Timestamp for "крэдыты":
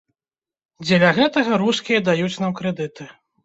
2.61-3.03